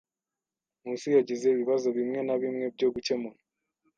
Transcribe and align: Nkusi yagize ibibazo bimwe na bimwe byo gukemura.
Nkusi 0.79 1.07
yagize 1.17 1.45
ibibazo 1.49 1.87
bimwe 1.97 2.19
na 2.27 2.35
bimwe 2.41 2.65
byo 2.75 2.87
gukemura. 2.93 3.39